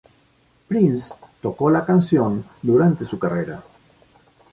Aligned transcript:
Prince 0.67 1.13
tocó 1.43 1.69
la 1.69 1.85
canción 1.85 2.43
durante 2.63 3.05
su 3.05 3.19
carrera. 3.19 3.61